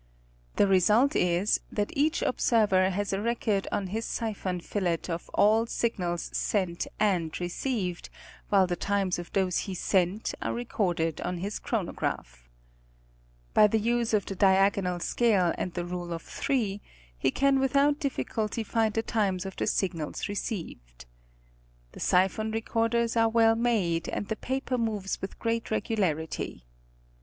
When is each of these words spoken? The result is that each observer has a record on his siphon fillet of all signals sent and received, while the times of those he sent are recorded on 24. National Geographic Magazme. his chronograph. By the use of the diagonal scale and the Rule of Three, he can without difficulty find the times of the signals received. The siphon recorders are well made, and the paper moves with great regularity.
The 0.55 0.65
result 0.65 1.15
is 1.15 1.59
that 1.71 1.95
each 1.95 2.23
observer 2.23 2.89
has 2.89 3.13
a 3.13 3.21
record 3.21 3.67
on 3.71 3.85
his 3.85 4.03
siphon 4.03 4.59
fillet 4.59 4.97
of 5.09 5.29
all 5.35 5.67
signals 5.67 6.35
sent 6.35 6.87
and 6.99 7.39
received, 7.39 8.09
while 8.49 8.65
the 8.65 8.75
times 8.75 9.19
of 9.19 9.31
those 9.33 9.59
he 9.69 9.75
sent 9.75 10.33
are 10.41 10.55
recorded 10.55 11.21
on 11.21 11.35
24. 11.37 11.43
National 11.83 11.93
Geographic 11.93 11.95
Magazme. 12.01 12.19
his 12.19 12.39
chronograph. 12.39 12.49
By 13.53 13.67
the 13.67 13.77
use 13.77 14.13
of 14.15 14.25
the 14.25 14.33
diagonal 14.35 14.99
scale 14.99 15.53
and 15.55 15.75
the 15.75 15.85
Rule 15.85 16.13
of 16.13 16.23
Three, 16.23 16.81
he 17.15 17.29
can 17.29 17.59
without 17.59 17.99
difficulty 17.99 18.63
find 18.63 18.95
the 18.95 19.03
times 19.03 19.45
of 19.45 19.55
the 19.55 19.67
signals 19.67 20.27
received. 20.27 21.05
The 21.91 21.99
siphon 21.99 22.49
recorders 22.49 23.15
are 23.15 23.29
well 23.29 23.53
made, 23.53 24.09
and 24.09 24.29
the 24.29 24.35
paper 24.35 24.79
moves 24.79 25.21
with 25.21 25.37
great 25.37 25.69
regularity. 25.69 26.65